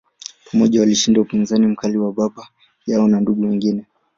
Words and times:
Pamoja, 0.51 0.79
walishinda 0.79 1.21
upinzani 1.21 1.67
mkali 1.67 1.97
wa 1.97 2.13
baba 2.13 2.47
yao 2.87 3.07
na 3.07 3.19
ndugu 3.21 3.41
wengine. 3.41 3.85